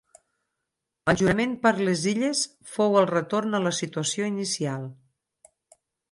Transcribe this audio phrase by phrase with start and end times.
[1.11, 2.41] El jurament per les Illes
[2.77, 4.89] fou el retorn a la situació inicial.